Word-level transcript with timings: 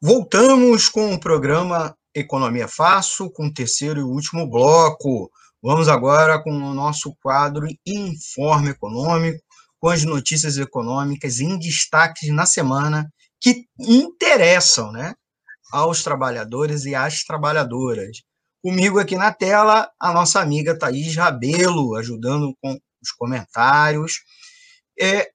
Voltamos 0.00 0.88
com 0.88 1.12
o 1.12 1.20
programa 1.20 1.94
Economia 2.14 2.66
Fácil, 2.66 3.30
com 3.30 3.46
o 3.46 3.52
terceiro 3.52 4.00
e 4.00 4.02
último 4.02 4.48
bloco. 4.48 5.30
Vamos 5.62 5.88
agora 5.88 6.42
com 6.42 6.50
o 6.50 6.74
nosso 6.74 7.14
quadro 7.22 7.66
Informe 7.86 8.70
Econômico, 8.70 9.42
com 9.78 9.88
as 9.88 10.02
notícias 10.04 10.56
econômicas 10.56 11.40
em 11.40 11.58
destaques 11.58 12.30
na 12.30 12.46
semana 12.46 13.12
que 13.40 13.66
interessam 13.78 14.90
né, 14.90 15.14
aos 15.72 16.02
trabalhadores 16.02 16.84
e 16.84 16.94
às 16.94 17.22
trabalhadoras. 17.24 18.22
Comigo 18.62 18.98
aqui 18.98 19.16
na 19.16 19.32
tela, 19.32 19.90
a 19.98 20.12
nossa 20.12 20.40
amiga 20.40 20.78
Thaís 20.78 21.16
Rabelo, 21.16 21.94
ajudando 21.96 22.54
com 22.60 22.78
os 23.02 23.10
comentários. 23.12 24.20
É, 25.00 25.30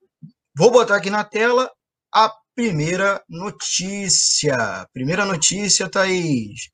vou 0.56 0.70
botar 0.70 0.96
aqui 0.96 1.10
na 1.10 1.24
tela 1.24 1.70
a 2.14 2.32
primeira 2.56 3.22
notícia. 3.28 4.88
Primeira 4.94 5.26
notícia, 5.26 5.90
Thaís. 5.90 6.70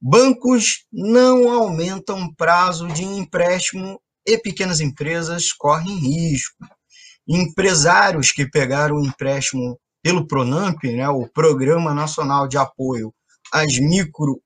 Bancos 0.00 0.86
não 0.90 1.52
aumentam 1.52 2.32
prazo 2.34 2.88
de 2.88 3.04
empréstimo 3.04 4.00
e 4.26 4.38
pequenas 4.38 4.80
empresas 4.80 5.52
correm 5.52 5.94
risco. 5.98 6.56
Empresários 7.28 8.32
que 8.32 8.48
pegaram 8.48 8.96
o 8.96 9.04
empréstimo 9.04 9.78
pelo 10.02 10.26
Pronamp, 10.26 10.82
né, 10.84 11.06
o 11.08 11.28
Programa 11.28 11.92
Nacional 11.92 12.48
de 12.48 12.56
Apoio 12.56 13.12
às 13.52 13.78
Micro 13.78 14.40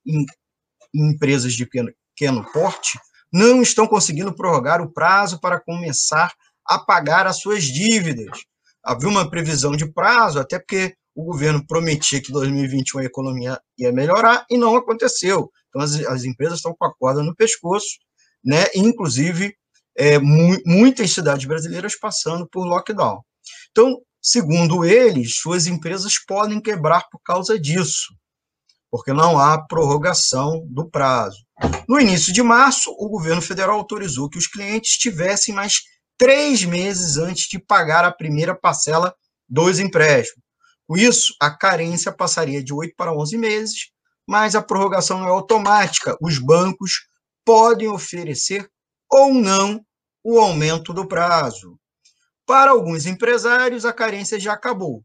Empresas 0.92 1.52
de 1.52 1.66
Pequeno 1.66 2.44
Porte, 2.52 2.98
não 3.32 3.62
estão 3.62 3.86
conseguindo 3.86 4.34
prorrogar 4.34 4.82
o 4.82 4.92
prazo 4.92 5.40
para 5.40 5.60
começar 5.60 6.32
a 6.66 6.78
pagar 6.80 7.28
as 7.28 7.38
suas 7.38 7.62
dívidas 7.62 8.40
havia 8.84 9.08
uma 9.08 9.30
previsão 9.30 9.76
de 9.76 9.90
prazo, 9.90 10.38
até 10.38 10.58
porque 10.58 10.94
o 11.14 11.24
governo 11.24 11.66
prometia 11.66 12.20
que 12.22 12.32
2021 12.32 13.00
a 13.00 13.04
economia 13.04 13.60
ia 13.78 13.92
melhorar 13.92 14.46
e 14.50 14.56
não 14.56 14.76
aconteceu. 14.76 15.50
Então, 15.68 15.82
as, 15.82 15.94
as 16.06 16.24
empresas 16.24 16.58
estão 16.58 16.74
com 16.74 16.84
a 16.84 16.94
corda 16.94 17.22
no 17.22 17.34
pescoço, 17.34 17.98
né? 18.44 18.66
inclusive 18.74 19.54
é, 19.96 20.18
mu 20.18 20.56
muitas 20.64 21.12
cidades 21.12 21.46
brasileiras 21.46 21.96
passando 21.96 22.48
por 22.48 22.64
lockdown. 22.64 23.20
Então, 23.70 24.00
segundo 24.20 24.84
eles, 24.84 25.36
suas 25.36 25.66
empresas 25.66 26.14
podem 26.26 26.60
quebrar 26.60 27.08
por 27.10 27.20
causa 27.22 27.58
disso, 27.58 28.14
porque 28.90 29.12
não 29.12 29.38
há 29.38 29.58
prorrogação 29.66 30.66
do 30.68 30.88
prazo. 30.88 31.38
No 31.88 32.00
início 32.00 32.32
de 32.32 32.42
março, 32.42 32.90
o 32.98 33.08
governo 33.08 33.42
federal 33.42 33.76
autorizou 33.76 34.28
que 34.28 34.38
os 34.38 34.46
clientes 34.46 34.96
tivessem 34.96 35.54
mais 35.54 35.82
três 36.20 36.62
meses 36.66 37.16
antes 37.16 37.48
de 37.48 37.58
pagar 37.58 38.04
a 38.04 38.12
primeira 38.12 38.54
parcela 38.54 39.14
dos 39.48 39.78
empréstimos. 39.78 40.44
Com 40.86 40.94
isso, 40.94 41.34
a 41.40 41.50
carência 41.50 42.12
passaria 42.12 42.62
de 42.62 42.74
8 42.74 42.94
para 42.94 43.10
11 43.10 43.38
meses, 43.38 43.90
mas 44.28 44.54
a 44.54 44.60
prorrogação 44.60 45.24
é 45.24 45.30
automática. 45.30 46.14
Os 46.20 46.38
bancos 46.38 47.06
podem 47.42 47.88
oferecer 47.88 48.70
ou 49.10 49.32
não 49.32 49.82
o 50.22 50.38
aumento 50.38 50.92
do 50.92 51.08
prazo. 51.08 51.80
Para 52.44 52.72
alguns 52.72 53.06
empresários, 53.06 53.86
a 53.86 53.92
carência 53.92 54.38
já 54.38 54.52
acabou. 54.52 55.02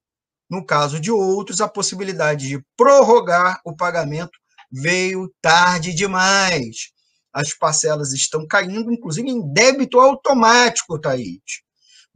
No 0.49 0.65
caso 0.65 0.99
de 0.99 1.11
outros, 1.11 1.61
a 1.61 1.67
possibilidade 1.69 2.49
de 2.49 2.65
prorrogar 2.75 3.61
o 3.63 3.73
pagamento 3.73 4.37
veio 4.69 5.33
tarde 5.41 5.93
demais 5.93 6.93
as 7.35 7.53
parcelas 7.53 8.13
estão 8.13 8.47
caindo, 8.47 8.93
inclusive 8.93 9.29
em 9.29 9.45
débito 9.51 9.99
automático, 9.99 10.97
Thaís. 10.97 11.65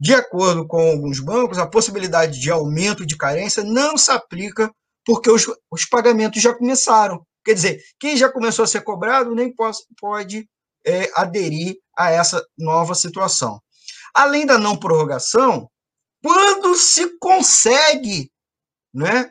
De 0.00 0.14
acordo 0.14 0.66
com 0.66 0.80
alguns 0.80 1.20
bancos, 1.20 1.58
a 1.58 1.66
possibilidade 1.66 2.40
de 2.40 2.50
aumento 2.50 3.04
de 3.04 3.18
carência 3.18 3.62
não 3.62 3.98
se 3.98 4.10
aplica 4.10 4.72
porque 5.04 5.30
os, 5.30 5.44
os 5.70 5.84
pagamentos 5.84 6.40
já 6.40 6.54
começaram. 6.54 7.22
Quer 7.44 7.52
dizer, 7.52 7.82
quem 7.98 8.16
já 8.16 8.32
começou 8.32 8.62
a 8.62 8.66
ser 8.66 8.80
cobrado 8.80 9.34
nem 9.34 9.54
pode, 9.54 9.76
pode 10.00 10.48
é, 10.86 11.10
aderir 11.14 11.76
a 11.94 12.10
essa 12.10 12.42
nova 12.56 12.94
situação. 12.94 13.60
Além 14.14 14.46
da 14.46 14.56
não 14.56 14.74
prorrogação, 14.74 15.68
quando 16.22 16.74
se 16.76 17.18
consegue 17.18 18.32
né, 18.94 19.30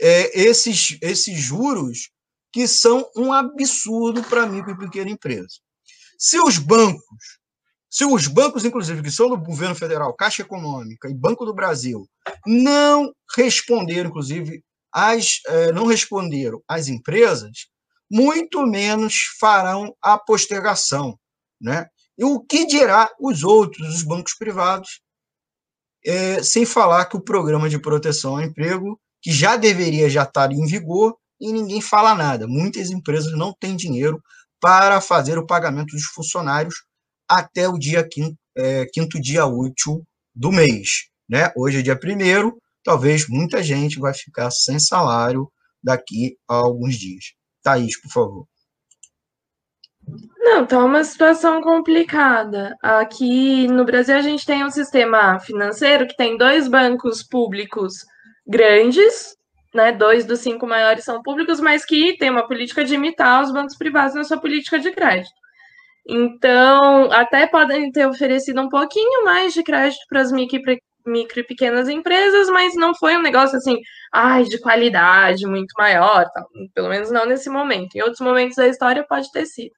é, 0.00 0.40
esses, 0.40 0.98
esses 1.00 1.38
juros 1.38 2.10
que 2.52 2.66
são 2.66 3.08
um 3.16 3.32
absurdo 3.32 4.22
para 4.24 4.46
micro 4.46 4.72
e 4.72 4.78
pequena 4.78 5.10
empresa. 5.10 5.56
Se 6.18 6.38
os 6.40 6.58
bancos, 6.58 7.02
se 7.90 8.04
os 8.04 8.26
bancos, 8.26 8.64
inclusive, 8.64 9.02
que 9.02 9.10
são 9.10 9.28
do 9.28 9.36
governo 9.36 9.74
federal, 9.74 10.14
Caixa 10.14 10.42
Econômica 10.42 11.08
e 11.08 11.14
Banco 11.14 11.44
do 11.44 11.54
Brasil, 11.54 12.08
não 12.46 13.12
responderam, 13.36 14.10
inclusive, 14.10 14.62
as, 14.92 15.40
eh, 15.46 15.72
não 15.72 15.86
responderam 15.86 16.62
às 16.66 16.88
empresas, 16.88 17.68
muito 18.10 18.66
menos 18.66 19.14
farão 19.38 19.94
a 20.02 20.18
postergação. 20.18 21.18
Né? 21.60 21.86
E 22.16 22.24
o 22.24 22.40
que 22.40 22.66
dirá 22.66 23.10
os 23.20 23.44
outros, 23.44 23.96
os 23.96 24.02
bancos 24.02 24.34
privados, 24.34 25.00
é, 26.04 26.42
sem 26.42 26.64
falar 26.64 27.06
que 27.06 27.16
o 27.16 27.22
programa 27.22 27.68
de 27.68 27.78
proteção 27.78 28.36
ao 28.36 28.42
emprego, 28.42 29.00
que 29.20 29.32
já 29.32 29.56
deveria 29.56 30.08
já 30.08 30.22
estar 30.22 30.52
em 30.52 30.64
vigor, 30.66 31.16
e 31.40 31.52
ninguém 31.52 31.80
fala 31.80 32.14
nada. 32.14 32.46
Muitas 32.46 32.90
empresas 32.90 33.32
não 33.32 33.52
têm 33.58 33.76
dinheiro 33.76 34.20
para 34.60 35.00
fazer 35.00 35.38
o 35.38 35.46
pagamento 35.46 35.94
dos 35.94 36.04
funcionários 36.06 36.74
até 37.28 37.68
o 37.68 37.78
dia 37.78 38.06
quinto, 38.06 38.36
é, 38.56 38.86
quinto 38.92 39.20
dia 39.20 39.46
útil 39.46 40.04
do 40.34 40.50
mês. 40.50 41.08
Né? 41.28 41.52
Hoje 41.56 41.78
é 41.78 41.82
dia 41.82 41.98
primeiro, 41.98 42.58
talvez 42.82 43.28
muita 43.28 43.62
gente 43.62 43.98
vai 43.98 44.14
ficar 44.14 44.50
sem 44.50 44.78
salário 44.78 45.50
daqui 45.82 46.36
a 46.48 46.54
alguns 46.54 46.96
dias. 46.96 47.24
Thaís, 47.62 48.00
por 48.00 48.10
favor. 48.10 48.46
Não, 50.38 50.66
tá 50.66 50.82
uma 50.82 51.04
situação 51.04 51.60
complicada. 51.60 52.74
Aqui 52.82 53.68
no 53.68 53.84
Brasil 53.84 54.16
a 54.16 54.22
gente 54.22 54.46
tem 54.46 54.64
um 54.64 54.70
sistema 54.70 55.38
financeiro 55.38 56.06
que 56.06 56.16
tem 56.16 56.38
dois 56.38 56.66
bancos 56.66 57.22
públicos 57.22 57.92
grandes, 58.46 59.36
né, 59.74 59.92
dois 59.92 60.24
dos 60.24 60.40
cinco 60.40 60.66
maiores 60.66 61.04
são 61.04 61.22
públicos, 61.22 61.60
mas 61.60 61.84
que 61.84 62.16
tem 62.16 62.30
uma 62.30 62.46
política 62.46 62.84
de 62.84 62.94
imitar 62.94 63.42
os 63.42 63.52
bancos 63.52 63.76
privados 63.76 64.14
na 64.14 64.24
sua 64.24 64.38
política 64.38 64.78
de 64.78 64.90
crédito. 64.92 65.34
Então, 66.08 67.12
até 67.12 67.46
podem 67.46 67.92
ter 67.92 68.06
oferecido 68.06 68.60
um 68.62 68.68
pouquinho 68.68 69.24
mais 69.24 69.52
de 69.52 69.62
crédito 69.62 70.00
para 70.08 70.22
as 70.22 70.32
micro, 70.32 70.58
micro 71.06 71.40
e 71.40 71.44
pequenas 71.44 71.88
empresas, 71.88 72.48
mas 72.48 72.74
não 72.74 72.94
foi 72.94 73.16
um 73.16 73.22
negócio 73.22 73.58
assim, 73.58 73.78
ai, 74.12 74.44
de 74.44 74.58
qualidade 74.60 75.46
muito 75.46 75.72
maior, 75.78 76.26
pelo 76.74 76.88
menos 76.88 77.10
não 77.10 77.26
nesse 77.26 77.50
momento. 77.50 77.94
Em 77.94 78.02
outros 78.02 78.20
momentos 78.20 78.56
da 78.56 78.68
história 78.68 79.04
pode 79.06 79.30
ter 79.32 79.46
sido. 79.46 79.72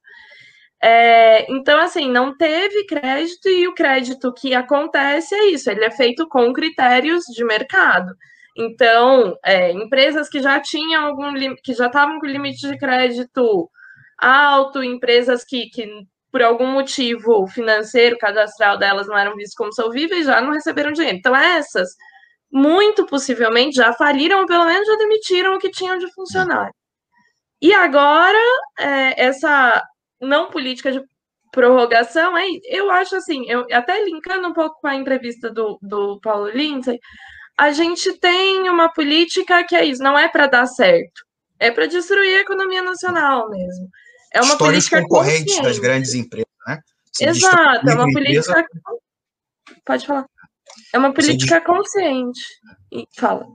É, 0.83 1.51
então, 1.51 1.79
assim, 1.79 2.09
não 2.09 2.35
teve 2.35 2.85
crédito 2.85 3.47
e 3.47 3.67
o 3.67 3.73
crédito 3.73 4.33
que 4.33 4.55
acontece 4.55 5.35
é 5.35 5.49
isso, 5.51 5.69
ele 5.69 5.85
é 5.85 5.91
feito 5.91 6.27
com 6.27 6.51
critérios 6.53 7.23
de 7.25 7.43
mercado. 7.43 8.11
Então, 8.57 9.37
é, 9.43 9.71
empresas 9.71 10.29
que 10.29 10.41
já 10.41 10.59
tinham 10.59 11.05
algum 11.05 11.33
que 11.63 11.73
já 11.73 11.87
estavam 11.87 12.19
com 12.19 12.25
limite 12.25 12.67
de 12.67 12.77
crédito 12.77 13.69
alto, 14.17 14.83
empresas 14.83 15.43
que, 15.43 15.69
que 15.69 15.87
por 16.31 16.41
algum 16.41 16.67
motivo 16.67 17.47
financeiro, 17.47 18.17
cadastral 18.17 18.77
delas 18.77 19.07
não 19.07 19.17
eram 19.17 19.35
vistas 19.35 19.55
como 19.55 19.73
solvíveis, 19.73 20.25
já 20.25 20.41
não 20.41 20.53
receberam 20.53 20.91
dinheiro. 20.91 21.17
Então, 21.17 21.35
essas, 21.35 21.89
muito 22.51 23.05
possivelmente, 23.05 23.77
já 23.77 23.93
faliram 23.93 24.41
ou 24.41 24.45
pelo 24.45 24.65
menos 24.65 24.87
já 24.87 24.95
demitiram 24.97 25.55
o 25.55 25.59
que 25.59 25.71
tinham 25.71 25.97
de 25.97 26.11
funcionário. 26.13 26.73
E 27.61 27.73
agora, 27.73 28.37
é, 28.79 29.25
essa 29.25 29.83
não 30.21 30.49
política 30.49 30.91
de 30.91 31.01
prorrogação, 31.51 32.37
é, 32.37 32.45
eu 32.65 32.89
acho 32.91 33.15
assim, 33.15 33.45
eu 33.49 33.65
até 33.71 34.03
linkando 34.03 34.47
um 34.47 34.53
pouco 34.53 34.79
com 34.81 34.87
a 34.87 34.95
entrevista 34.95 35.49
do, 35.49 35.77
do 35.81 36.19
Paulo 36.21 36.49
Lindsay, 36.49 36.99
a 37.61 37.71
gente 37.71 38.13
tem 38.13 38.67
uma 38.67 38.91
política 38.91 39.63
que 39.63 39.75
é 39.75 39.85
isso, 39.85 40.01
não 40.01 40.17
é 40.17 40.27
para 40.27 40.47
dar 40.47 40.65
certo, 40.65 41.23
é 41.59 41.69
para 41.69 41.85
destruir 41.85 42.37
a 42.37 42.41
economia 42.41 42.81
nacional 42.81 43.51
mesmo. 43.51 43.87
É 44.33 44.41
uma 44.41 44.53
Histórias 44.53 44.89
política 44.89 45.01
concorrentes 45.03 45.55
consciente. 45.57 45.63
das 45.67 45.77
grandes 45.77 46.13
empresas, 46.15 46.47
né? 46.65 46.79
Se 47.13 47.23
Exato, 47.23 47.87
é 47.87 47.93
uma 47.93 48.09
empresa... 48.09 48.51
política. 48.51 48.65
Pode 49.85 50.07
falar. 50.07 50.25
É 50.91 50.97
uma 50.97 51.13
política 51.13 51.59
diz... 51.59 51.67
consciente. 51.67 52.41
E 52.91 53.05
fala. 53.15 53.45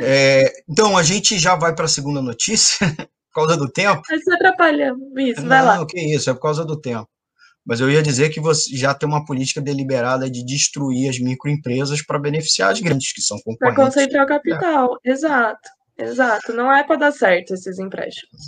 É, 0.00 0.50
então, 0.66 0.96
a 0.96 1.02
gente 1.02 1.38
já 1.38 1.56
vai 1.56 1.74
para 1.74 1.84
a 1.84 1.88
segunda 1.88 2.22
notícia, 2.22 2.78
por 3.34 3.42
causa 3.42 3.58
do 3.58 3.70
tempo. 3.70 4.00
Mas 4.08 4.26
atrapalhando. 4.28 5.20
Isso, 5.20 5.46
vai 5.46 5.58
Não, 5.58 5.66
lá. 5.66 5.76
Não, 5.76 5.86
que 5.86 6.00
isso, 6.00 6.30
é 6.30 6.32
por 6.32 6.40
causa 6.40 6.64
do 6.64 6.80
tempo. 6.80 7.06
Mas 7.66 7.80
eu 7.80 7.90
ia 7.90 8.02
dizer 8.02 8.30
que 8.30 8.40
você 8.40 8.76
já 8.76 8.94
tem 8.94 9.08
uma 9.08 9.24
política 9.24 9.60
deliberada 9.60 10.30
de 10.30 10.44
destruir 10.44 11.10
as 11.10 11.18
microempresas 11.18 12.00
para 12.00 12.18
beneficiar 12.18 12.70
as 12.70 12.80
grandes, 12.80 13.12
que 13.12 13.20
são 13.20 13.38
concorrentes. 13.38 13.74
Para 13.74 13.84
concentrar 13.84 14.24
o 14.24 14.28
capital, 14.28 14.98
é. 15.04 15.10
exato. 15.10 15.68
Exato, 15.98 16.52
não 16.52 16.70
é 16.70 16.84
para 16.84 16.96
dar 16.96 17.12
certo 17.12 17.54
esses 17.54 17.78
empréstimos. 17.78 18.42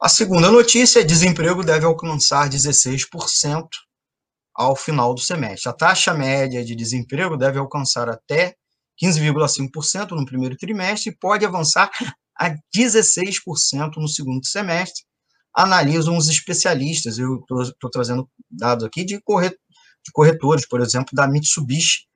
A 0.00 0.08
segunda 0.08 0.50
notícia 0.50 1.00
é 1.00 1.04
desemprego 1.04 1.62
deve 1.62 1.84
alcançar 1.84 2.48
16% 2.48 3.68
ao 4.54 4.74
final 4.74 5.14
do 5.14 5.20
semestre. 5.20 5.68
A 5.68 5.74
taxa 5.74 6.14
média 6.14 6.64
de 6.64 6.74
desemprego 6.74 7.36
deve 7.36 7.58
alcançar 7.58 8.08
até 8.08 8.54
15,5% 9.02 10.12
no 10.12 10.24
primeiro 10.24 10.56
trimestre 10.56 11.10
e 11.10 11.16
pode 11.16 11.44
avançar 11.44 11.90
a 12.38 12.50
16% 12.74 13.96
no 13.98 14.08
segundo 14.08 14.46
semestre, 14.46 15.04
analisam 15.54 16.16
os 16.16 16.28
especialistas. 16.28 17.18
Eu 17.18 17.44
estou 17.62 17.90
trazendo 17.90 18.28
dados 18.50 18.84
aqui 18.84 19.04
de, 19.04 19.20
corret, 19.20 19.56
de, 20.04 20.12
corretores, 20.12 20.66
por 20.66 20.80
exemplo, 20.80 21.10
da 21.12 21.26
Mitsubishi, 21.26 22.06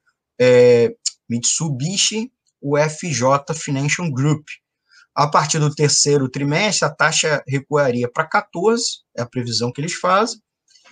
é, 0.41 0.95
Mitsubishi 1.29 2.31
UFJ 2.63 3.55
Financial 3.55 4.11
Group. 4.11 4.47
A 5.15 5.29
partir 5.29 5.59
do 5.61 5.73
terceiro 5.73 6.29
trimestre, 6.29 6.87
a 6.87 6.91
taxa 6.91 7.43
recuaria 7.47 8.11
para 8.11 8.27
14, 8.27 8.85
é 9.17 9.23
a 9.23 9.27
previsão 9.27 9.71
que 9.71 9.81
eles 9.81 9.95
fazem, 9.95 10.41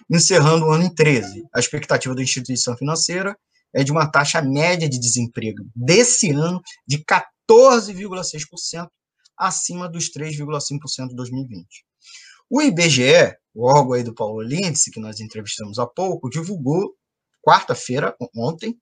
encerrando 0.09 0.67
o 0.67 0.71
ano 0.71 0.85
em 0.85 0.95
13. 0.95 1.45
A 1.53 1.59
expectativa 1.59 2.15
da 2.15 2.23
instituição 2.23 2.77
financeira 2.77 3.37
é 3.75 3.83
de 3.83 3.91
uma 3.91 4.07
taxa 4.07 4.41
média 4.43 4.89
de 4.89 5.01
desemprego 5.01 5.65
desse 5.75 6.31
ano 6.31 6.63
de 6.87 6.99
14,6%, 6.99 8.89
acima 9.37 9.89
dos 9.89 10.11
3,5% 10.13 11.09
de 11.09 11.17
2020. 11.17 11.67
O 12.55 12.61
IBGE, 12.61 13.35
o 13.55 13.67
órgão 13.67 13.95
aí 13.95 14.03
do 14.03 14.15
Paulo 14.15 14.43
Lindsay, 14.43 14.93
que 14.93 15.01
nós 15.01 15.21
entrevistamos 15.21 15.79
há 15.79 15.87
pouco, 15.87 16.29
divulgou, 16.29 16.95
quarta-feira, 17.43 18.15
ontem, 18.37 18.77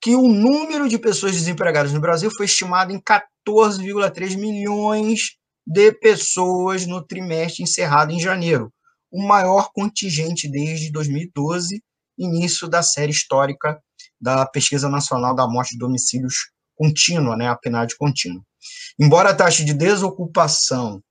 que 0.00 0.14
o 0.14 0.28
número 0.28 0.88
de 0.88 0.96
pessoas 0.96 1.32
desempregadas 1.32 1.92
no 1.92 2.00
Brasil 2.00 2.30
foi 2.30 2.46
estimado 2.46 2.92
em 2.92 3.00
14,3 3.00 4.36
milhões 4.36 5.32
de 5.66 5.90
pessoas 5.90 6.86
no 6.86 7.04
trimestre 7.04 7.64
encerrado 7.64 8.12
em 8.12 8.20
janeiro, 8.20 8.72
o 9.10 9.26
maior 9.26 9.72
contingente 9.74 10.48
desde 10.48 10.92
2012, 10.92 11.82
início 12.16 12.68
da 12.68 12.80
série 12.80 13.10
histórica 13.10 13.82
da 14.20 14.46
Pesquisa 14.46 14.88
Nacional 14.88 15.34
da 15.34 15.48
Morte 15.48 15.70
de 15.70 15.78
Domicílios 15.78 16.52
Contínua, 16.76 17.36
né, 17.36 17.48
a 17.48 17.56
PNAD 17.56 17.96
contínua. 17.96 18.40
Embora 19.00 19.30
a 19.30 19.34
taxa 19.34 19.64
de 19.64 19.74
desocupação 19.74 21.02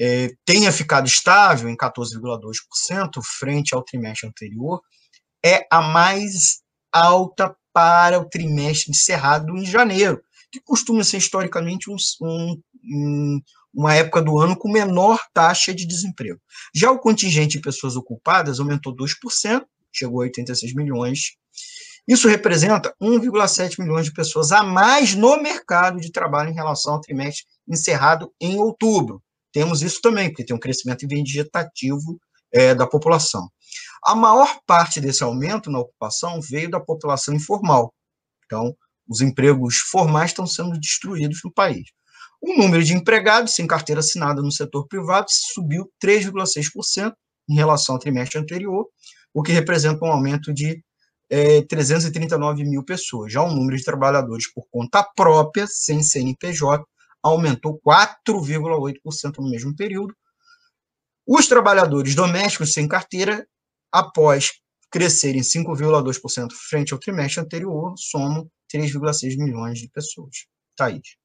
é, 0.00 0.30
tenha 0.46 0.72
ficado 0.72 1.06
estável 1.06 1.68
em 1.68 1.76
14,2% 1.76 3.20
frente 3.38 3.74
ao 3.74 3.82
trimestre 3.82 4.26
anterior, 4.26 4.80
é 5.44 5.66
a 5.70 5.82
mais 5.82 6.62
alta 6.90 7.54
para 7.70 8.18
o 8.18 8.24
trimestre 8.24 8.90
encerrado 8.90 9.54
em 9.58 9.66
janeiro, 9.66 10.22
que 10.50 10.58
costuma 10.58 11.04
ser 11.04 11.18
historicamente 11.18 11.90
um, 11.90 11.96
um, 12.82 13.40
uma 13.74 13.94
época 13.94 14.22
do 14.22 14.38
ano 14.38 14.56
com 14.56 14.72
menor 14.72 15.20
taxa 15.34 15.74
de 15.74 15.86
desemprego. 15.86 16.40
Já 16.74 16.90
o 16.90 16.98
contingente 16.98 17.58
de 17.58 17.62
pessoas 17.62 17.94
ocupadas 17.94 18.58
aumentou 18.58 18.96
2%, 18.96 19.64
chegou 19.92 20.22
a 20.22 20.24
86 20.24 20.74
milhões. 20.74 21.36
Isso 22.08 22.26
representa 22.26 22.94
1,7 23.00 23.78
milhões 23.78 24.06
de 24.06 24.14
pessoas 24.14 24.50
a 24.50 24.62
mais 24.62 25.14
no 25.14 25.40
mercado 25.42 26.00
de 26.00 26.10
trabalho 26.10 26.50
em 26.50 26.54
relação 26.54 26.94
ao 26.94 27.00
trimestre 27.02 27.44
encerrado 27.68 28.32
em 28.40 28.58
outubro. 28.58 29.22
Temos 29.52 29.82
isso 29.82 30.00
também, 30.00 30.28
porque 30.28 30.44
tem 30.44 30.54
um 30.54 30.60
crescimento 30.60 31.06
vegetativo 31.08 32.18
é, 32.52 32.74
da 32.74 32.86
população. 32.86 33.48
A 34.04 34.14
maior 34.14 34.60
parte 34.66 35.00
desse 35.00 35.22
aumento 35.22 35.70
na 35.70 35.80
ocupação 35.80 36.40
veio 36.40 36.70
da 36.70 36.80
população 36.80 37.34
informal. 37.34 37.92
Então, 38.44 38.74
os 39.08 39.20
empregos 39.20 39.76
formais 39.76 40.30
estão 40.30 40.46
sendo 40.46 40.78
destruídos 40.78 41.40
no 41.44 41.52
país. 41.52 41.84
O 42.40 42.56
número 42.56 42.82
de 42.82 42.94
empregados 42.94 43.54
sem 43.54 43.66
carteira 43.66 44.00
assinada 44.00 44.40
no 44.40 44.50
setor 44.50 44.86
privado 44.88 45.26
subiu 45.28 45.90
3,6% 46.02 47.12
em 47.48 47.54
relação 47.54 47.96
ao 47.96 47.98
trimestre 47.98 48.38
anterior, 48.38 48.86
o 49.34 49.42
que 49.42 49.52
representa 49.52 50.04
um 50.04 50.12
aumento 50.12 50.52
de 50.52 50.82
é, 51.28 51.62
339 51.62 52.64
mil 52.64 52.82
pessoas. 52.82 53.32
Já 53.32 53.42
o 53.42 53.54
número 53.54 53.76
de 53.76 53.84
trabalhadores 53.84 54.50
por 54.52 54.64
conta 54.70 55.06
própria, 55.14 55.66
sem 55.68 56.02
CNPJ, 56.02 56.82
aumentou 57.22 57.80
4,8% 57.86 59.38
no 59.38 59.50
mesmo 59.50 59.74
período. 59.74 60.14
Os 61.26 61.46
trabalhadores 61.46 62.14
domésticos 62.14 62.72
sem 62.72 62.88
carteira, 62.88 63.46
após 63.92 64.52
crescerem 64.90 65.42
5,2% 65.42 66.48
frente 66.68 66.92
ao 66.92 66.98
trimestre 66.98 67.40
anterior, 67.40 67.94
somam 67.96 68.50
3,6 68.74 69.36
milhões 69.36 69.78
de 69.78 69.88
pessoas. 69.88 70.46
Thaís. 70.76 71.20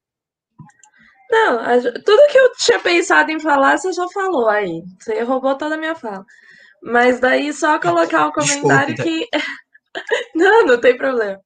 Não, 1.30 1.58
tudo 2.04 2.30
que 2.30 2.38
eu 2.38 2.52
tinha 2.52 2.78
pensado 2.78 3.30
em 3.32 3.40
falar, 3.40 3.76
você 3.76 3.92
já 3.92 4.06
falou 4.08 4.48
aí. 4.48 4.82
Você 5.00 5.22
roubou 5.22 5.56
toda 5.56 5.74
a 5.74 5.78
minha 5.78 5.94
fala. 5.94 6.24
Mas 6.82 7.18
daí 7.18 7.52
só 7.52 7.80
colocar 7.80 8.28
um 8.28 8.32
comentário 8.32 8.94
Desculpe, 8.94 9.26
que. 9.28 9.38
não, 10.36 10.66
não 10.66 10.80
tem 10.80 10.96
problema. 10.96 11.40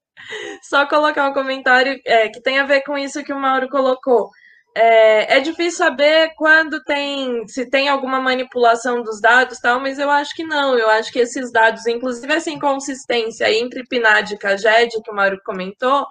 Só 0.63 0.87
colocar 0.87 1.29
um 1.29 1.33
comentário 1.33 2.01
é, 2.07 2.29
que 2.29 2.41
tem 2.41 2.59
a 2.59 2.67
ver 2.67 2.83
com 2.83 2.97
isso 2.97 3.25
que 3.25 3.33
o 3.33 3.41
Mauro 3.41 3.69
colocou. 3.69 4.31
É, 4.75 5.39
é, 5.39 5.41
difícil 5.41 5.79
saber 5.79 6.33
quando 6.37 6.83
tem, 6.85 7.47
se 7.49 7.69
tem 7.69 7.89
alguma 7.89 8.21
manipulação 8.21 9.03
dos 9.03 9.21
dados 9.21 9.59
tal, 9.59 9.81
mas 9.81 9.99
eu 9.99 10.09
acho 10.11 10.35
que 10.35 10.45
não. 10.45 10.79
Eu 10.79 10.89
acho 10.91 11.13
que 11.13 11.19
esses 11.19 11.51
dados, 11.53 11.87
inclusive 11.87 12.33
essa 12.33 12.51
inconsistência 12.51 13.51
entre 13.53 13.85
PNAD 13.87 14.35
e 14.35 14.39
CAGED, 14.39 15.03
que 15.03 15.11
o 15.11 15.15
Mauro 15.15 15.41
comentou, 15.45 16.07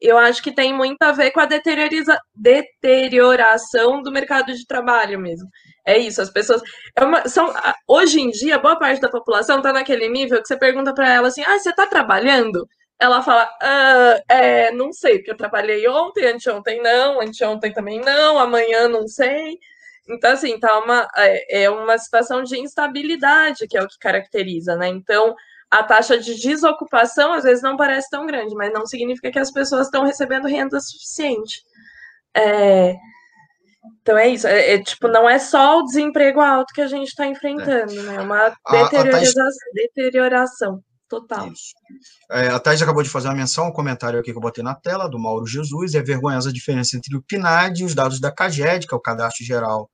eu 0.00 0.18
acho 0.18 0.42
que 0.42 0.52
tem 0.52 0.72
muito 0.74 1.02
a 1.02 1.12
ver 1.12 1.30
com 1.30 1.40
a 1.40 1.48
deterioração 2.34 4.02
do 4.02 4.10
mercado 4.10 4.52
de 4.54 4.66
trabalho 4.66 5.20
mesmo. 5.20 5.48
É 5.86 5.98
isso, 5.98 6.22
as 6.22 6.30
pessoas. 6.30 6.62
É 6.96 7.04
uma, 7.04 7.28
são, 7.28 7.52
hoje 7.86 8.20
em 8.20 8.30
dia, 8.30 8.58
boa 8.58 8.78
parte 8.78 9.00
da 9.00 9.08
população 9.08 9.58
está 9.58 9.72
naquele 9.72 10.08
nível 10.08 10.40
que 10.40 10.48
você 10.48 10.56
pergunta 10.58 10.94
para 10.94 11.12
ela 11.12 11.28
assim: 11.28 11.42
ah, 11.44 11.58
você 11.58 11.70
está 11.70 11.86
trabalhando? 11.86 12.66
Ela 13.00 13.22
fala, 13.22 13.50
ah, 13.62 14.20
é, 14.28 14.70
não 14.72 14.92
sei, 14.92 15.18
porque 15.18 15.30
eu 15.30 15.36
trabalhei 15.36 15.88
ontem, 15.88 16.26
anteontem 16.26 16.82
não, 16.82 17.20
anteontem 17.20 17.72
também 17.72 17.98
não, 17.98 18.38
amanhã 18.38 18.88
não 18.88 19.08
sei. 19.08 19.58
Então, 20.08 20.32
assim, 20.32 20.58
tá 20.60 20.78
uma, 20.78 21.08
é, 21.16 21.62
é 21.62 21.70
uma 21.70 21.96
situação 21.96 22.42
de 22.42 22.58
instabilidade 22.58 23.66
que 23.66 23.78
é 23.78 23.82
o 23.82 23.88
que 23.88 23.98
caracteriza, 23.98 24.76
né? 24.76 24.88
Então, 24.88 25.34
a 25.70 25.82
taxa 25.82 26.18
de 26.18 26.38
desocupação 26.38 27.32
às 27.32 27.44
vezes 27.44 27.62
não 27.62 27.76
parece 27.76 28.10
tão 28.10 28.26
grande, 28.26 28.54
mas 28.54 28.72
não 28.72 28.86
significa 28.86 29.30
que 29.30 29.38
as 29.38 29.50
pessoas 29.50 29.86
estão 29.86 30.04
recebendo 30.04 30.46
renda 30.46 30.78
suficiente. 30.80 31.62
É, 32.36 32.96
então 34.02 34.18
é 34.18 34.28
isso, 34.28 34.46
é, 34.46 34.74
é, 34.74 34.82
tipo, 34.82 35.08
não 35.08 35.28
é 35.28 35.38
só 35.38 35.78
o 35.78 35.84
desemprego 35.84 36.40
alto 36.40 36.74
que 36.74 36.82
a 36.82 36.86
gente 36.86 37.08
está 37.08 37.26
enfrentando, 37.26 37.98
é. 37.98 38.02
né? 38.02 38.16
É 38.16 38.20
uma 38.20 38.54
deterioração, 38.70 39.44
deterioração 39.74 40.84
total. 41.10 41.50
É, 42.30 42.48
a 42.48 42.60
Thais 42.60 42.80
acabou 42.80 43.02
de 43.02 43.10
fazer 43.10 43.28
uma 43.28 43.34
menção, 43.34 43.68
um 43.68 43.72
comentário 43.72 44.20
aqui 44.20 44.30
que 44.30 44.38
eu 44.38 44.40
botei 44.40 44.62
na 44.62 44.74
tela, 44.74 45.08
do 45.08 45.18
Mauro 45.18 45.44
Jesus, 45.44 45.94
é 45.94 46.02
vergonhosa 46.02 46.50
a 46.50 46.52
diferença 46.52 46.96
entre 46.96 47.16
o 47.16 47.22
PNAD 47.22 47.80
e 47.80 47.84
os 47.84 47.94
dados 47.94 48.20
da 48.20 48.30
CAGED, 48.30 48.86
que 48.86 48.94
é 48.94 48.96
o 48.96 49.00
Cadastro 49.00 49.44
Geral 49.44 49.90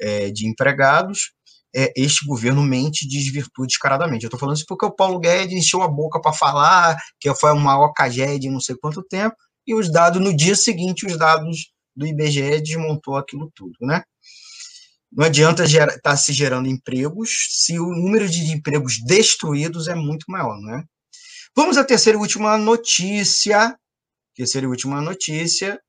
é, 0.00 0.30
de 0.30 0.48
Empregados, 0.48 1.32
é, 1.76 1.92
este 1.94 2.26
governo 2.26 2.62
mente 2.62 3.04
e 3.04 3.08
desvirtua 3.08 3.66
descaradamente. 3.66 4.24
Eu 4.24 4.28
estou 4.28 4.40
falando 4.40 4.56
isso 4.56 4.64
porque 4.66 4.86
o 4.86 4.90
Paulo 4.90 5.18
Guedes 5.18 5.54
encheu 5.54 5.82
a 5.82 5.88
boca 5.88 6.20
para 6.20 6.32
falar 6.32 6.96
que 7.20 7.32
foi 7.34 7.52
o 7.52 7.60
maior 7.60 7.92
CAGED 7.92 8.46
em 8.46 8.50
não 8.50 8.60
sei 8.60 8.74
quanto 8.76 9.02
tempo, 9.02 9.36
e 9.66 9.74
os 9.74 9.90
dados, 9.90 10.20
no 10.20 10.34
dia 10.34 10.56
seguinte, 10.56 11.06
os 11.06 11.18
dados 11.18 11.72
do 11.94 12.06
IBGE 12.06 12.60
desmontou 12.60 13.16
aquilo 13.16 13.50
tudo, 13.54 13.74
né? 13.82 14.02
Não 15.16 15.26
adianta 15.26 15.64
estar 15.64 15.98
tá 16.02 16.16
se 16.16 16.32
gerando 16.32 16.68
empregos 16.68 17.48
se 17.50 17.78
o 17.78 17.86
número 17.90 18.28
de 18.28 18.52
empregos 18.52 19.00
destruídos 19.04 19.86
é 19.86 19.94
muito 19.94 20.24
maior, 20.28 20.60
né? 20.60 20.84
Vamos 21.56 21.76
à 21.76 21.84
terceira 21.84 22.18
e 22.18 22.20
última 22.20 22.58
notícia. 22.58 23.78
Terceira 24.34 24.66
e 24.66 24.70
última 24.70 25.00
notícia. 25.00 25.80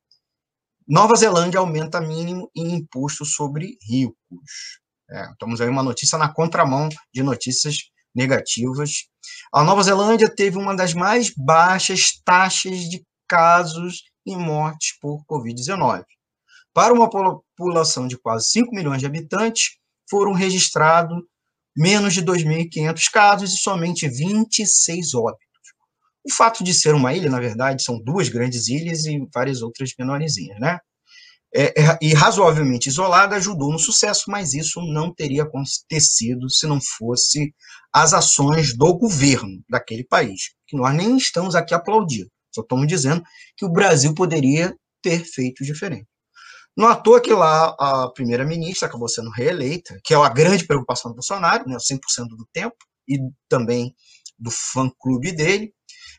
Nova 0.87 1.15
Zelândia 1.15 1.59
aumenta 1.59 1.99
mínimo 1.99 2.51
em 2.55 2.75
imposto 2.75 3.25
sobre 3.25 3.75
ricos. 3.81 4.79
É, 5.09 5.31
estamos 5.31 5.59
aí 5.59 5.69
uma 5.69 5.81
notícia 5.81 6.19
na 6.19 6.31
contramão 6.31 6.87
de 7.11 7.23
notícias 7.23 7.77
negativas. 8.13 9.05
A 9.51 9.63
Nova 9.63 9.81
Zelândia 9.81 10.29
teve 10.29 10.57
uma 10.59 10.75
das 10.75 10.93
mais 10.93 11.31
baixas 11.35 12.11
taxas 12.23 12.87
de 12.87 13.03
casos 13.27 14.03
e 14.23 14.35
mortes 14.35 14.95
por 15.01 15.23
Covid-19. 15.25 16.03
Para 16.75 16.93
uma 16.93 17.09
população 17.09 18.07
de 18.07 18.17
quase 18.17 18.49
5 18.49 18.75
milhões 18.75 18.99
de 18.99 19.07
habitantes, 19.07 19.77
foram 20.09 20.33
registrados 20.33 21.17
menos 21.75 22.13
de 22.13 22.21
2.500 22.21 23.09
casos 23.11 23.53
e 23.53 23.57
somente 23.57 24.07
26 24.07 25.15
óbitos. 25.15 25.45
O 26.23 26.31
fato 26.31 26.63
de 26.63 26.73
ser 26.73 26.93
uma 26.93 27.13
ilha, 27.13 27.29
na 27.29 27.39
verdade, 27.39 27.81
são 27.81 27.99
duas 27.99 28.29
grandes 28.29 28.67
ilhas 28.67 29.05
e 29.05 29.17
várias 29.33 29.61
outras 29.61 29.91
menorzinhas, 29.97 30.59
né? 30.59 30.77
é, 31.55 31.73
é, 31.81 31.97
e 32.01 32.13
razoavelmente 32.13 32.89
isolada 32.89 33.37
ajudou 33.37 33.71
no 33.71 33.79
sucesso, 33.79 34.25
mas 34.27 34.53
isso 34.53 34.81
não 34.81 35.13
teria 35.13 35.43
acontecido 35.43 36.49
se 36.49 36.67
não 36.67 36.79
fosse 36.97 37.55
as 37.93 38.13
ações 38.13 38.75
do 38.75 38.93
governo 38.97 39.63
daquele 39.69 40.03
país, 40.03 40.53
que 40.67 40.75
nós 40.75 40.93
nem 40.93 41.15
estamos 41.15 41.55
aqui 41.55 41.73
aplaudindo, 41.73 42.29
só 42.53 42.61
estamos 42.61 42.87
dizendo 42.87 43.23
que 43.55 43.63
o 43.63 43.71
Brasil 43.71 44.13
poderia 44.13 44.75
ter 45.01 45.23
feito 45.23 45.63
diferente. 45.63 46.07
Não 46.75 46.87
à 46.87 46.95
toa 46.95 47.21
que 47.21 47.33
lá 47.33 47.75
a 47.79 48.11
primeira-ministra 48.13 48.87
acabou 48.87 49.07
sendo 49.07 49.29
reeleita, 49.29 49.97
que 50.03 50.13
é 50.13 50.17
a 50.17 50.29
grande 50.29 50.65
preocupação 50.65 51.11
do 51.11 51.15
Bolsonaro, 51.15 51.63
né, 51.67 51.77
100% 51.79 52.27
do 52.35 52.45
tempo, 52.51 52.75
e 53.07 53.19
também 53.47 53.95
do 54.37 54.51
fã-clube 54.51 55.31
dele. 55.31 55.73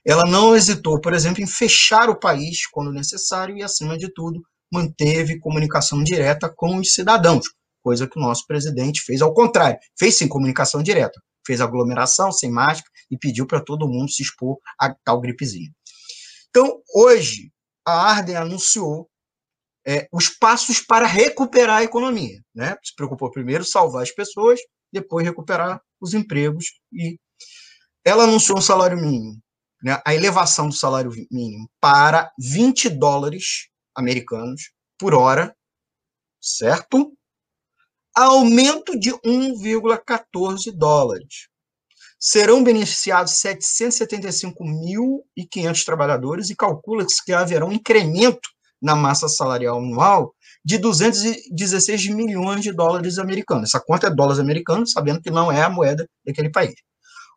ela 0.06 0.22
não 0.25 0.54
hesitou, 0.54 1.00
por 1.00 1.12
exemplo, 1.12 1.42
em 1.42 1.46
fechar 1.46 2.08
o 2.08 2.18
país 2.18 2.66
quando 2.70 2.92
necessário 2.92 3.56
e, 3.56 3.62
acima 3.62 3.98
de 3.98 4.12
tudo, 4.14 4.40
manteve 4.72 5.38
comunicação 5.40 6.02
direta 6.02 6.48
com 6.48 6.78
os 6.78 6.92
cidadãos, 6.92 7.46
coisa 7.82 8.08
que 8.08 8.18
o 8.18 8.22
nosso 8.22 8.46
presidente 8.46 9.02
fez 9.02 9.20
ao 9.20 9.34
contrário, 9.34 9.78
fez 9.98 10.16
sim 10.16 10.28
comunicação 10.28 10.82
direta, 10.82 11.20
fez 11.44 11.60
aglomeração 11.60 12.30
sem 12.30 12.50
máscara 12.50 12.88
e 13.10 13.18
pediu 13.18 13.46
para 13.46 13.60
todo 13.60 13.88
mundo 13.88 14.10
se 14.10 14.22
expor 14.22 14.58
a 14.78 14.94
tal 15.04 15.20
gripezinha. 15.20 15.70
Então, 16.50 16.80
hoje, 16.94 17.50
a 17.84 18.10
Arden 18.10 18.36
anunciou 18.36 19.08
é, 19.86 20.08
os 20.12 20.28
passos 20.28 20.80
para 20.80 21.06
recuperar 21.06 21.78
a 21.78 21.84
economia. 21.84 22.42
Né? 22.54 22.76
Se 22.82 22.94
preocupou 22.94 23.30
primeiro 23.30 23.64
salvar 23.64 24.02
as 24.02 24.10
pessoas, 24.10 24.60
depois 24.92 25.24
recuperar 25.24 25.80
os 26.00 26.12
empregos. 26.12 26.72
E 26.92 27.18
ela 28.04 28.24
anunciou 28.24 28.58
um 28.58 28.62
salário 28.62 28.98
mínimo, 28.98 29.40
né? 29.82 29.98
a 30.04 30.14
elevação 30.14 30.68
do 30.68 30.74
salário 30.74 31.10
mínimo 31.30 31.70
para 31.80 32.30
20 32.38 32.90
dólares 32.90 33.68
americanos 33.94 34.72
por 34.98 35.14
hora, 35.14 35.56
certo? 36.40 37.12
Aumento 38.14 38.98
de 38.98 39.12
1,14 39.12 40.72
dólares. 40.72 41.48
Serão 42.18 42.64
beneficiados 42.64 43.34
775.500 43.34 45.84
trabalhadores 45.84 46.48
e 46.48 46.56
calcula-se 46.56 47.22
que 47.22 47.32
haverá 47.32 47.66
um 47.66 47.72
incremento 47.72 48.55
na 48.80 48.95
massa 48.95 49.28
salarial 49.28 49.78
anual 49.78 50.35
de 50.64 50.78
216 50.78 52.09
milhões 52.09 52.62
de 52.62 52.73
dólares 52.73 53.18
americanos. 53.18 53.71
Essa 53.71 53.80
conta 53.80 54.09
é 54.09 54.11
dólares 54.11 54.40
americanos, 54.40 54.92
sabendo 54.92 55.21
que 55.21 55.30
não 55.30 55.50
é 55.50 55.62
a 55.62 55.71
moeda 55.71 56.09
daquele 56.25 56.50
país. 56.50 56.75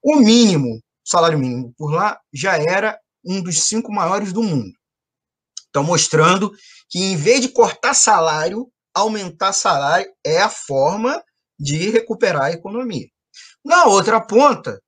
O 0.04 0.16
mínimo, 0.16 0.82
salário 1.06 1.38
mínimo 1.38 1.74
por 1.78 1.94
lá, 1.94 2.20
já 2.34 2.58
era 2.58 2.98
um 3.24 3.42
dos 3.42 3.64
cinco 3.64 3.92
maiores 3.92 4.34
do 4.34 4.42
mundo. 4.42 4.72
Estão 5.66 5.84
mostrando 5.84 6.52
que, 6.90 7.00
em 7.00 7.16
vez 7.16 7.42
de 7.42 7.50
cortar 7.50 7.94
salário, 7.94 8.68
aumentar 8.94 9.54
salário 9.54 10.12
é 10.26 10.42
a 10.42 10.50
forma 10.50 11.22
de 11.60 11.90
recuperar 11.90 12.44
a 12.46 12.52
economia. 12.52 13.08
Na 13.64 13.86
outra 13.86 14.20
ponta, 14.20 14.82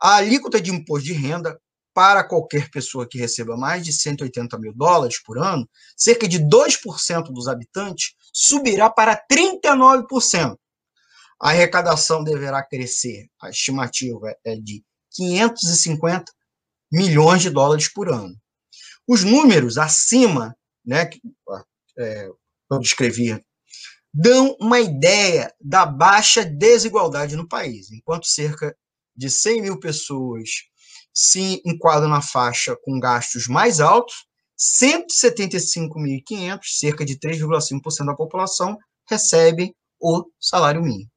a 0.00 0.16
alíquota 0.16 0.60
de 0.60 0.70
imposto 0.70 1.06
de 1.06 1.12
renda 1.12 1.58
para 1.94 2.24
qualquer 2.24 2.70
pessoa 2.70 3.06
que 3.08 3.18
receba 3.18 3.56
mais 3.56 3.84
de 3.84 3.92
180 3.92 4.58
mil 4.58 4.72
dólares 4.74 5.22
por 5.22 5.38
ano, 5.38 5.68
cerca 5.96 6.26
de 6.26 6.38
2% 6.38 7.24
dos 7.32 7.48
habitantes 7.48 8.14
subirá 8.32 8.90
para 8.90 9.20
39%. 9.30 10.56
A 11.40 11.50
arrecadação 11.50 12.22
deverá 12.22 12.62
crescer, 12.62 13.28
a 13.40 13.50
estimativa 13.50 14.34
é 14.44 14.54
de 14.56 14.84
550 15.10 16.32
milhões 16.90 17.42
de 17.42 17.50
dólares 17.50 17.88
por 17.88 18.08
ano. 18.08 18.34
Os 19.08 19.24
números 19.24 19.76
acima, 19.76 20.56
né, 20.84 21.06
que 21.06 21.20
é, 21.98 22.28
eu 22.70 22.78
descrevi, 22.78 23.44
dão 24.14 24.56
uma 24.60 24.78
ideia 24.80 25.52
da 25.60 25.86
baixa 25.86 26.44
desigualdade 26.44 27.34
no 27.34 27.48
país. 27.48 27.90
Enquanto 27.90 28.26
cerca 28.26 28.76
de 29.16 29.30
100 29.30 29.62
mil 29.62 29.80
pessoas 29.80 30.48
se 31.12 31.60
enquadram 31.64 32.08
na 32.08 32.22
faixa 32.22 32.76
com 32.82 32.98
gastos 32.98 33.46
mais 33.46 33.80
altos, 33.80 34.26
175.500, 34.58 36.60
cerca 36.64 37.04
de 37.04 37.18
3,5% 37.18 38.06
da 38.06 38.14
população, 38.14 38.78
recebe 39.08 39.74
o 40.00 40.24
salário 40.40 40.82
mínimo. 40.82 41.10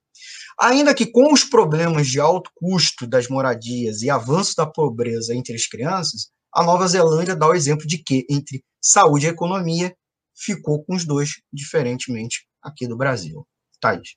Ainda 0.60 0.96
que 0.96 1.06
com 1.06 1.34
os 1.34 1.44
problemas 1.44 2.08
de 2.08 2.20
alto 2.20 2.50
custo 2.56 3.06
das 3.06 3.28
moradias 3.28 4.02
e 4.02 4.10
avanço 4.10 4.56
da 4.56 4.66
pobreza 4.66 5.36
entre 5.36 5.54
as 5.54 5.68
crianças, 5.68 6.32
a 6.54 6.64
Nova 6.64 6.88
Zelândia 6.88 7.36
dá 7.36 7.48
o 7.48 7.54
exemplo 7.54 7.86
de 7.86 7.98
que, 7.98 8.26
entre 8.30 8.64
saúde 8.82 9.26
e 9.26 9.30
economia, 9.30 9.94
ficou 10.34 10.84
com 10.84 10.96
os 10.96 11.06
dois, 11.06 11.42
diferentemente 11.52 12.48
aqui 12.64 12.88
do 12.88 12.96
Brasil. 12.96 13.46
Thaís. 13.82 14.16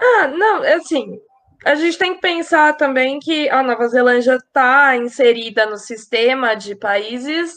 Ah, 0.00 0.28
não, 0.28 0.62
assim, 0.62 1.18
a 1.66 1.74
gente 1.74 1.98
tem 1.98 2.14
que 2.14 2.20
pensar 2.20 2.76
também 2.76 3.18
que 3.18 3.50
a 3.50 3.60
Nova 3.60 3.88
Zelândia 3.88 4.36
está 4.36 4.96
inserida 4.96 5.66
no 5.66 5.76
sistema 5.76 6.54
de 6.54 6.76
países 6.76 7.54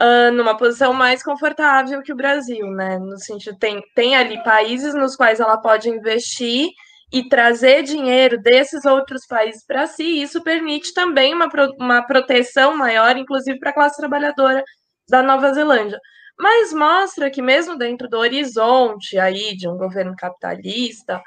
uh, 0.00 0.30
numa 0.32 0.56
posição 0.56 0.92
mais 0.92 1.24
confortável 1.24 2.00
que 2.00 2.12
o 2.12 2.16
Brasil, 2.16 2.70
né? 2.70 2.98
No 3.00 3.18
sentido, 3.18 3.58
tem, 3.58 3.82
tem 3.96 4.16
ali 4.16 4.40
países 4.44 4.94
nos 4.94 5.16
quais 5.16 5.40
ela 5.40 5.56
pode 5.56 5.88
investir 5.88 6.68
e 7.12 7.28
trazer 7.28 7.82
dinheiro 7.82 8.40
desses 8.40 8.84
outros 8.84 9.26
países 9.26 9.64
para 9.66 9.88
si, 9.88 10.04
e 10.04 10.22
isso 10.22 10.40
permite 10.42 10.94
também 10.94 11.34
uma, 11.34 11.48
uma 11.80 12.02
proteção 12.06 12.76
maior, 12.76 13.16
inclusive 13.16 13.58
para 13.58 13.70
a 13.70 13.74
classe 13.74 13.96
trabalhadora 13.96 14.62
da 15.08 15.20
Nova 15.20 15.52
Zelândia. 15.52 15.98
Mas 16.38 16.72
mostra 16.72 17.28
que 17.28 17.42
mesmo 17.42 17.76
dentro 17.76 18.08
do 18.08 18.18
horizonte 18.18 19.18
aí 19.18 19.56
de 19.56 19.68
um 19.68 19.76
governo 19.76 20.14
capitalista 20.16 21.20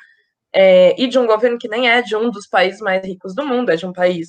é, 0.54 1.02
e 1.02 1.08
de 1.08 1.18
um 1.18 1.26
governo 1.26 1.58
que 1.58 1.68
nem 1.68 1.90
é 1.90 2.02
de 2.02 2.16
um 2.16 2.30
dos 2.30 2.48
países 2.48 2.82
mais 2.82 3.06
ricos 3.06 3.34
do 3.36 3.46
mundo, 3.46 3.70
é 3.72 3.76
de 3.76 3.86
um 3.86 3.94
país 3.94 4.28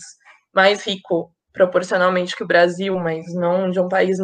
mais 0.54 0.84
rico 0.86 1.32
proporcionalmente 1.52 2.36
que 2.36 2.44
o 2.44 2.46
Brasil, 2.46 2.98
mas 2.98 3.32
não 3.34 3.70
de 3.70 3.80
um 3.80 3.88
país 3.88 4.18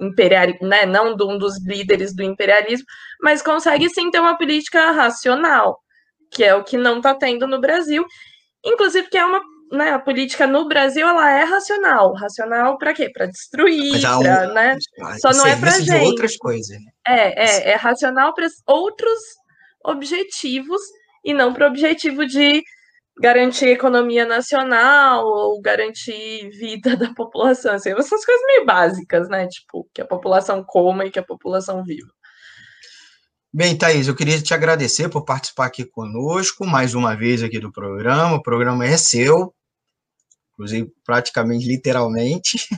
imperial, 0.00 0.46
né, 0.62 0.86
não 0.86 1.14
de 1.14 1.24
um 1.24 1.36
dos 1.36 1.62
líderes 1.64 2.14
do 2.14 2.22
imperialismo, 2.22 2.86
mas 3.20 3.42
consegue 3.42 3.88
sim 3.90 4.10
ter 4.10 4.20
uma 4.20 4.38
política 4.38 4.90
racional 4.92 5.78
que 6.30 6.44
é 6.44 6.54
o 6.54 6.64
que 6.64 6.76
não 6.76 6.98
está 6.98 7.14
tendo 7.14 7.46
no 7.46 7.60
Brasil. 7.60 8.04
Inclusive, 8.64 9.08
que 9.08 9.18
é 9.18 9.24
uma. 9.24 9.40
Né, 9.72 9.92
a 9.92 10.00
política 10.00 10.48
no 10.48 10.66
Brasil 10.66 11.06
ela 11.06 11.30
é 11.30 11.44
racional. 11.44 12.12
Racional 12.14 12.76
para 12.76 12.92
quê? 12.92 13.08
Para 13.08 13.26
destruir, 13.26 14.00
pra, 14.00 14.18
um, 14.18 14.52
né? 14.52 14.76
Só 15.20 15.32
não 15.32 15.46
é 15.46 15.54
para 15.54 15.70
gente. 15.78 16.06
outras 16.06 16.36
coisas. 16.36 16.76
Né? 16.76 16.90
É, 17.06 17.44
é, 17.44 17.70
é 17.70 17.74
racional 17.76 18.34
para 18.34 18.48
outros 18.66 19.18
objetivos 19.84 20.80
e 21.24 21.34
não 21.34 21.52
para 21.52 21.66
o 21.66 21.70
objetivo 21.70 22.26
de 22.26 22.62
garantir 23.20 23.66
economia 23.66 24.24
nacional 24.24 25.24
ou 25.26 25.60
garantir 25.60 26.48
vida 26.50 26.96
da 26.96 27.12
população. 27.14 27.74
Assim, 27.74 27.90
essas 27.90 28.24
coisas 28.24 28.46
meio 28.46 28.64
básicas, 28.64 29.28
né? 29.28 29.46
Tipo, 29.46 29.88
que 29.92 30.00
a 30.00 30.06
população 30.06 30.64
coma 30.66 31.04
e 31.04 31.10
que 31.10 31.18
a 31.18 31.24
população 31.24 31.84
viva. 31.84 32.08
Bem, 33.52 33.76
Thaís, 33.76 34.06
eu 34.06 34.14
queria 34.14 34.40
te 34.40 34.54
agradecer 34.54 35.08
por 35.08 35.24
participar 35.24 35.66
aqui 35.66 35.84
conosco, 35.84 36.64
mais 36.64 36.94
uma 36.94 37.16
vez 37.16 37.42
aqui 37.42 37.58
do 37.58 37.72
programa. 37.72 38.36
O 38.36 38.42
programa 38.42 38.86
é 38.86 38.96
seu, 38.96 39.52
inclusive 40.52 40.88
praticamente 41.04 41.66
literalmente. 41.66 42.68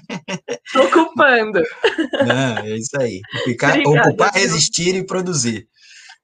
Ocupando. 0.74 1.62
Não, 2.26 2.58
é 2.58 2.76
isso 2.78 2.98
aí. 2.98 3.20
Ficar, 3.44 3.78
Obrigada, 3.78 4.08
ocupar, 4.08 4.32
resistir 4.32 4.94
e 4.94 5.04
produzir. 5.04 5.68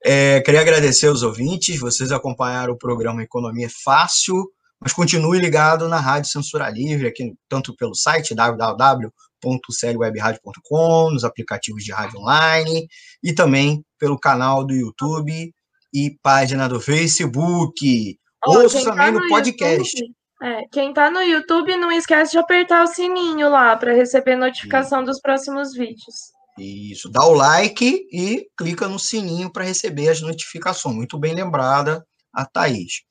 É, 0.05 0.40
queria 0.40 0.61
agradecer 0.61 1.09
aos 1.09 1.23
ouvintes, 1.23 1.81
vocês 1.81 2.12
acompanharam 2.12 2.73
o 2.73 2.78
programa 2.78 3.23
Economia 3.23 3.69
Fácil, 3.85 4.50
mas 4.81 4.93
continue 4.93 5.40
ligado 5.40 5.88
na 5.88 5.99
Rádio 5.99 6.31
Censura 6.31 6.71
Livre, 6.71 7.09
aqui, 7.09 7.35
tanto 7.49 7.75
pelo 7.76 7.95
site 7.95 8.35
www 8.35 9.11
www.clwebradio.com, 9.40 11.11
nos 11.12 11.25
aplicativos 11.25 11.85
de 11.85 11.93
rádio 11.93 12.21
online 12.21 12.88
e 13.23 13.33
também 13.33 13.85
pelo 13.99 14.19
canal 14.19 14.64
do 14.64 14.75
YouTube 14.75 15.52
e 15.95 16.19
página 16.23 16.69
do 16.69 16.81
Facebook. 16.81 18.19
Oh, 18.47 18.59
Ouça 18.59 18.85
também 18.85 19.07
tá 19.07 19.12
no, 19.12 19.21
no 19.21 19.28
podcast. 19.28 19.97
YouTube, 19.97 20.14
é, 20.43 20.62
quem 20.71 20.90
está 20.90 21.11
no 21.11 21.21
YouTube, 21.21 21.76
não 21.76 21.90
esquece 21.90 22.33
de 22.33 22.38
apertar 22.38 22.85
o 22.85 22.87
sininho 22.87 23.49
lá 23.49 23.76
para 23.76 23.95
receber 23.95 24.37
notificação 24.37 25.02
dos 25.02 25.21
próximos 25.21 25.73
vídeos. 25.73 26.33
Isso, 26.59 27.09
dá 27.09 27.25
o 27.25 27.33
like 27.33 28.07
e 28.12 28.47
clica 28.57 28.88
no 28.88 28.99
sininho 28.99 29.53
para 29.53 29.65
receber 29.65 30.09
as 30.09 30.21
notificações. 30.21 30.95
Muito 30.95 31.19
bem 31.19 31.35
lembrada 31.35 32.05
a 32.33 32.45
Thaís. 32.45 33.03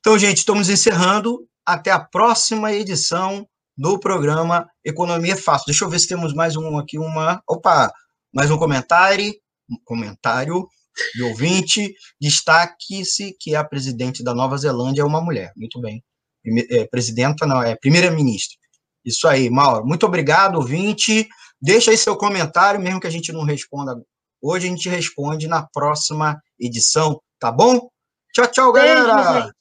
Então, 0.00 0.18
gente, 0.18 0.38
estamos 0.38 0.68
encerrando. 0.68 1.46
Até 1.66 1.90
a 1.90 2.00
próxima 2.00 2.72
edição 2.72 3.46
do 3.76 3.98
programa 3.98 4.66
Economia 4.84 5.36
Fácil. 5.36 5.66
Deixa 5.66 5.84
eu 5.84 5.88
ver 5.88 5.98
se 5.98 6.08
temos 6.08 6.34
mais 6.34 6.56
um 6.56 6.78
aqui, 6.78 6.98
uma. 6.98 7.40
Opa! 7.48 7.92
Mais 8.34 8.50
um 8.50 8.58
comentário. 8.58 9.32
Um 9.70 9.76
comentário 9.84 10.66
de 11.14 11.22
ouvinte. 11.22 11.94
Destaque-se 12.20 13.36
que 13.38 13.54
a 13.54 13.62
presidente 13.62 14.24
da 14.24 14.34
Nova 14.34 14.56
Zelândia 14.56 15.02
é 15.02 15.04
uma 15.04 15.20
mulher. 15.20 15.52
Muito 15.56 15.80
bem. 15.80 16.02
É, 16.70 16.86
presidenta, 16.86 17.46
não, 17.46 17.62
é 17.62 17.76
primeira-ministra. 17.76 18.56
Isso 19.04 19.28
aí, 19.28 19.48
Mauro. 19.50 19.86
Muito 19.86 20.06
obrigado, 20.06 20.56
ouvinte. 20.56 21.28
Deixa 21.60 21.90
aí 21.90 21.96
seu 21.96 22.16
comentário, 22.16 22.80
mesmo 22.80 23.00
que 23.00 23.06
a 23.06 23.10
gente 23.10 23.32
não 23.32 23.44
responda 23.44 24.00
hoje, 24.40 24.66
a 24.66 24.70
gente 24.70 24.88
responde 24.88 25.46
na 25.46 25.66
próxima 25.72 26.40
edição, 26.58 27.20
tá 27.38 27.52
bom? 27.52 27.88
Tchau, 28.32 28.46
tchau, 28.46 28.72
galera! 28.72 29.52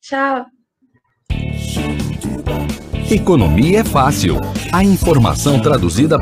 Tchau. 0.00 0.46
Economia 3.10 3.80
é 3.80 3.84
fácil. 3.84 4.36
A 4.72 4.84
informação 4.84 5.60
traduzida 5.60 6.20